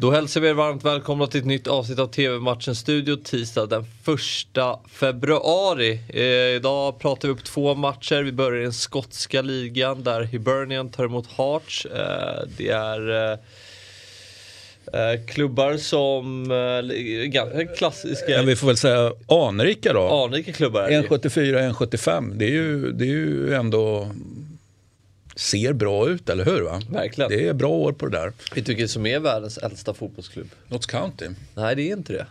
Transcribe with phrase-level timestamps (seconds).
[0.00, 3.80] Då hälsar vi er varmt välkomna till ett nytt avsnitt av TV-matchen Studio tisdag den
[3.80, 3.86] 1
[4.88, 6.00] februari.
[6.08, 6.22] Eh,
[6.56, 8.22] idag pratar vi upp två matcher.
[8.22, 11.86] Vi börjar i den skotska ligan där Hibernian tar emot Hearts.
[11.86, 13.38] Eh, det är eh,
[14.92, 18.30] eh klubbar som eh, klassiska...
[18.30, 20.24] Ja, vi får väl säga anrika då.
[20.24, 20.88] Anrika klubbar.
[20.88, 22.34] 1,74, 1,75.
[22.34, 24.08] Det, är ju, det är ju ändå
[25.38, 26.60] ser bra ut, eller hur?
[26.60, 26.82] Va?
[26.90, 27.30] Verkligen.
[27.30, 28.32] Det är bra år på det där.
[28.54, 30.50] Vet du vilken som är världens äldsta fotbollsklubb?
[30.68, 31.28] Notts County?
[31.54, 32.26] Nej, det är inte det.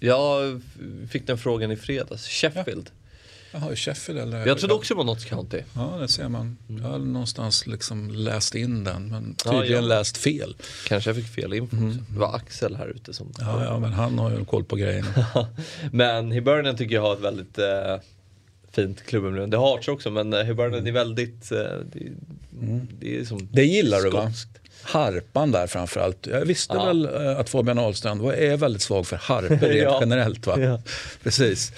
[0.00, 0.62] Jag
[1.10, 2.28] fick den frågan i fredags.
[2.28, 2.90] Sheffield.
[3.52, 3.58] Ja.
[3.60, 4.46] Jaha, Sheffield eller?
[4.46, 5.60] Jag trodde också det var Notts County.
[5.74, 6.56] Ja, det ser man.
[6.66, 10.56] Jag har någonstans liksom läst in den, men tydligen ja, läst fel.
[10.86, 11.98] Kanske jag fick fel info mm.
[12.08, 13.32] Det var Axel här ute som...
[13.38, 15.26] Ja, ja men han har ju koll på grejerna.
[15.92, 17.96] men Hibernian tycker jag har ett väldigt eh,
[18.72, 19.50] fint klubbemblem.
[19.50, 21.52] Det har Hearts också, men Hibernian är väldigt...
[21.52, 21.58] Eh,
[21.92, 22.12] det,
[22.60, 22.88] Mm.
[23.00, 24.48] Det, är som det gillar skånskt.
[24.52, 24.64] du va?
[24.84, 26.26] Harpan där framförallt.
[26.26, 26.86] Jag visste ja.
[26.86, 29.98] väl eh, att Fabian Ahlstrand är väldigt svag för harper rent ja.
[30.00, 30.46] generellt.
[30.46, 30.60] Va?
[30.60, 30.80] Ja.
[31.22, 31.72] Precis.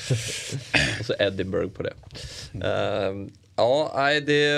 [1.00, 1.92] Och så Edinburgh på det.
[2.54, 4.48] Uh, ja, nej, det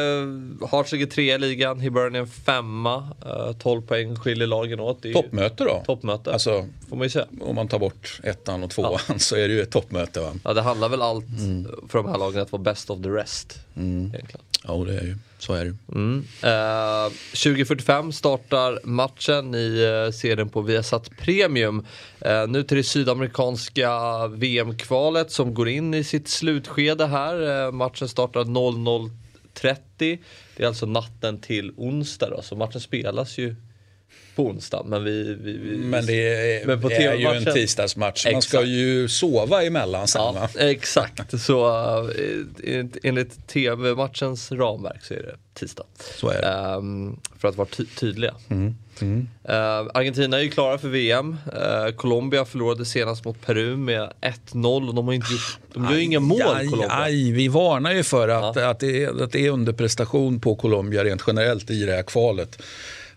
[0.68, 3.08] har 23 i ligan, Hibernian femma.
[3.26, 5.02] Uh, 12 poäng skiljer lagen åt.
[5.12, 5.82] Toppmöte då?
[5.86, 7.26] Toppmöte, alltså, får man ju säga.
[7.40, 9.18] Om man tar bort ettan och tvåan ja.
[9.18, 10.20] så är det ju ett toppmöte.
[10.20, 10.32] Va?
[10.44, 11.66] Ja, det handlar väl allt mm.
[11.88, 13.58] för de här lagen att vara best of the rest.
[13.76, 14.12] Mm.
[14.68, 15.16] Ja, det är ju.
[15.38, 15.74] Så är det.
[15.94, 16.24] Mm.
[16.42, 21.86] Eh, uh, 2045 startar matchen i uh, serien på Viasat Premium.
[22.26, 23.90] Uh, nu till det sydamerikanska
[24.26, 27.66] VM-kvalet som går in i sitt slutskede här.
[27.66, 29.78] Uh, matchen startar 00.30.
[30.56, 33.56] Det är alltså natten till onsdag då, så matchen spelas ju
[34.38, 34.82] på onsdag.
[34.86, 38.26] Men, vi, vi, vi men det är, men på är ju en tisdagsmatch.
[38.32, 40.48] Man ska ju sova emellan sen ja, va?
[40.58, 41.68] Exakt, så
[42.02, 45.84] uh, enligt tv-matchens ramverk så är det tisdag.
[46.20, 46.76] Så är det.
[46.76, 48.34] Um, för att vara ty tydliga.
[48.48, 48.74] Mm.
[49.00, 49.28] Mm.
[49.48, 51.36] Uh, Argentina är ju klara för VM.
[51.46, 54.12] Uh, Colombia förlorade senast mot Peru med
[54.52, 56.88] 1-0 och de har inte gjort, de gör ju inga mål aj, Colombia.
[56.90, 58.70] Aj, vi varnar ju för att, ja.
[58.70, 62.62] att, det är, att det är underprestation på Colombia rent generellt i det här kvalet.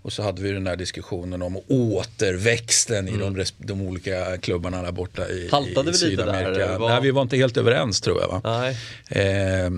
[0.01, 3.15] Och så hade vi den där diskussionen om återväxten mm.
[3.15, 6.51] i de, de, olika klubbarna där borta i, Haltade i Sydamerika.
[6.51, 6.89] Där, var...
[6.89, 8.27] Nej, vi var inte helt överens tror jag.
[8.27, 8.41] Va?
[8.43, 8.77] Nej.
[9.09, 9.69] Eh,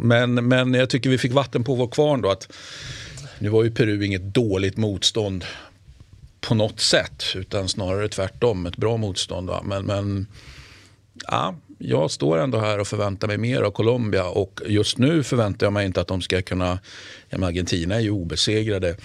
[0.00, 2.30] men, men jag tycker vi fick vatten på vår kvarn då.
[2.30, 2.52] Att,
[3.38, 5.44] nu var ju Peru inget dåligt motstånd
[6.40, 9.48] på något sätt utan snarare tvärtom, ett bra motstånd.
[9.48, 9.62] Va?
[9.64, 10.26] Men, men
[11.26, 15.66] ja, jag står ändå här och förväntar mig mer av Colombia och just nu förväntar
[15.66, 16.78] jag mig inte att de ska kunna,
[17.30, 18.96] ja, Argentina är ju obesegrade.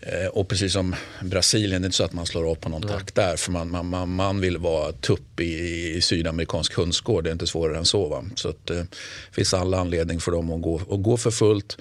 [0.00, 2.82] Eh, och precis som Brasilien, det är inte så att man slår av på någon
[2.82, 3.36] takt där.
[3.36, 7.24] För man, man, man vill vara tupp i, i sydamerikansk hönsgård.
[7.24, 8.08] Det är inte svårare än så.
[8.08, 8.24] Va?
[8.34, 8.84] Så att, det eh,
[9.32, 11.78] finns alla anledning för dem att gå, att gå för fullt.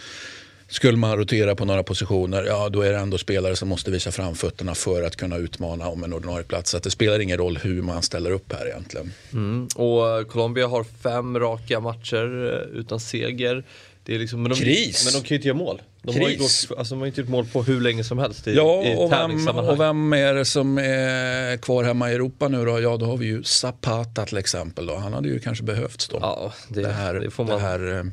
[0.69, 4.11] Skulle man rotera på några positioner, ja då är det ändå spelare som måste visa
[4.11, 6.71] framfötterna för att kunna utmana om en ordinarie plats.
[6.71, 9.13] Så det spelar ingen roll hur man ställer upp här egentligen.
[9.33, 9.67] Mm.
[9.75, 13.63] Och Colombia har fem raka matcher eh, utan seger.
[14.03, 15.05] Det är liksom, men, de, Kris!
[15.05, 15.81] men de kan ju inte göra mål.
[16.07, 16.23] De Kris.
[16.23, 18.55] har, ju gått, alltså, de har inte gjort mål på hur länge som helst i,
[18.55, 22.65] ja, i och vem, och vem är det som är kvar hemma i Europa nu
[22.65, 22.79] då?
[22.79, 24.85] Ja, då har vi ju Zapata till exempel.
[24.85, 24.95] Då.
[24.95, 26.17] Han hade ju kanske behövts då.
[26.21, 27.53] Ja, det, det här, det får man...
[27.53, 28.03] det här eh,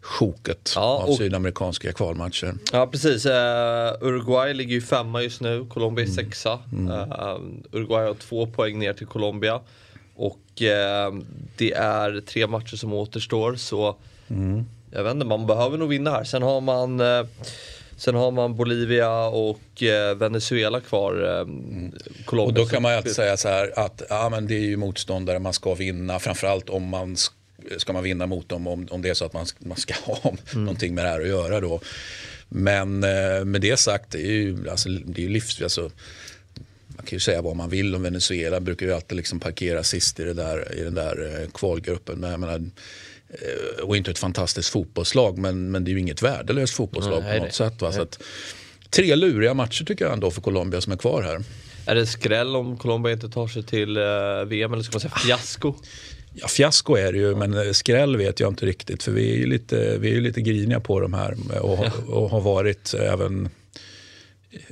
[0.00, 2.54] sjoket ja, av och, sydamerikanska kvalmatcher.
[2.72, 3.32] Ja precis, uh,
[4.00, 6.24] Uruguay ligger ju femma just nu, Colombia är mm.
[6.24, 6.58] sexa.
[6.72, 6.88] Mm.
[6.88, 7.38] Uh,
[7.72, 9.60] Uruguay har två poäng ner till Colombia.
[10.14, 11.22] Och uh,
[11.56, 13.96] det är tre matcher som återstår så
[14.28, 16.24] mm jag vet inte, man behöver nog vinna här.
[16.24, 17.26] Sen har man eh,
[17.96, 21.24] Sen har man Bolivia och eh, Venezuela kvar.
[21.24, 21.92] Eh, mm.
[22.26, 24.76] Och då kan man ju alltid säga så här att ja, men det är ju
[24.76, 26.18] motståndare man ska vinna.
[26.18, 27.16] Framförallt om man
[27.76, 30.18] ska man vinna mot dem om, om det är så att man, man ska ha
[30.52, 30.64] mm.
[30.64, 31.80] någonting med det här att göra då.
[32.48, 35.62] Men eh, med det sagt, det är ju, alltså, det är livs...
[35.62, 35.90] Alltså,
[36.96, 38.60] man kan ju säga vad man vill om Venezuela.
[38.60, 42.18] Brukar ju alltid liksom parkera sist i, det där, i den där kvalgruppen.
[42.18, 42.70] Men jag menar,
[43.82, 47.44] och inte ett fantastiskt fotbollslag men, men det är ju inget värdelöst fotbollslag Nej, på
[47.44, 47.82] något sätt.
[47.82, 47.92] Va?
[47.92, 48.22] Så att,
[48.90, 51.42] tre luriga matcher tycker jag ändå för Colombia som är kvar här.
[51.86, 55.14] Är det skräll om Colombia inte tar sig till uh, VM eller ska man säga
[55.14, 55.74] fiasko?
[56.34, 59.02] Ja, fiasko är det ju, men eh, skräll vet jag inte riktigt.
[59.02, 62.40] För vi är ju lite, vi är lite griniga på de här och, och har
[62.40, 63.48] varit även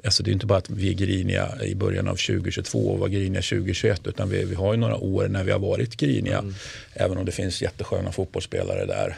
[0.05, 3.09] Alltså det är inte bara att vi är griniga i början av 2022 och var
[3.09, 6.39] griniga 2021 utan vi, vi har ju några år när vi har varit griniga.
[6.39, 6.55] Mm.
[6.95, 9.17] Även om det finns jättesköna fotbollsspelare där.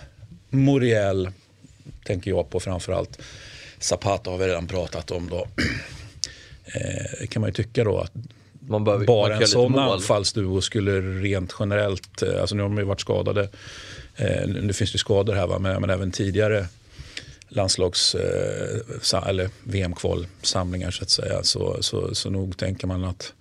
[0.51, 1.31] Moriel
[2.05, 3.19] tänker jag på framförallt.
[3.79, 5.47] Zapata har vi redan pratat om då.
[6.65, 8.13] Eh, kan man ju tycka då att
[8.61, 12.79] man behöver, bara man en sån anfallsduo skulle rent generellt, eh, alltså nu har de
[12.79, 13.49] ju varit skadade.
[14.17, 16.67] Eh, nu finns det skador här va, men, men även tidigare
[17.55, 21.43] landslags eh, eller VM-kvalsamlingar så att säga.
[21.43, 23.33] Så, så, så nog tänker man att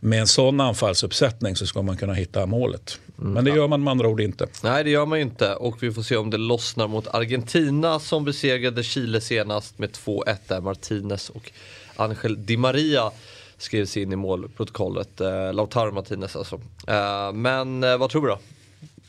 [0.00, 2.98] med en sån anfallsuppsättning så ska man kunna hitta målet.
[3.18, 3.32] Mm.
[3.32, 4.46] Men det gör man med andra ord inte.
[4.62, 8.00] Nej det gör man ju inte och vi får se om det lossnar mot Argentina
[8.00, 11.52] som besegrade Chile senast med 2-1 där Martinez och
[11.96, 13.10] Angel Di Maria
[13.58, 15.20] skrevs in i målprotokollet.
[15.20, 16.60] Eh, Lautaro Martinez alltså.
[16.86, 18.38] Eh, men eh, vad tror vi då?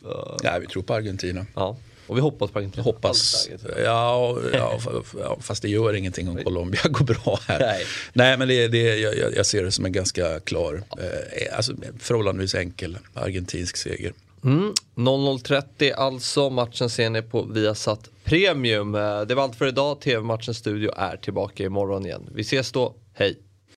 [0.06, 1.46] Uh, ja, vi tror på Argentina.
[1.56, 1.78] Ja.
[2.08, 2.84] Och vi hoppas på Argentina.
[2.84, 3.50] Hoppas.
[3.84, 4.80] Ja, ja,
[5.40, 7.60] fast det gör ingenting om Colombia går bra här.
[7.60, 11.74] Nej, Nej men det, det, jag, jag ser det som en ganska klar, eh, alltså,
[12.00, 14.14] förhållandevis enkel argentinsk seger.
[14.44, 14.74] Mm.
[14.96, 18.96] 00.30 alltså, matchen ser ni på Viasat Premium.
[18.96, 22.30] Eh, det var allt för idag, TV-matchens studio är tillbaka imorgon igen.
[22.34, 23.47] Vi ses då, hej!